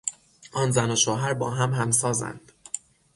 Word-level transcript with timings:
آن 0.51 0.71
زن 0.71 0.91
و 0.91 0.95
شوهر 0.95 1.33
با 1.33 1.49
هم 1.49 1.73
همسازند. 1.73 2.51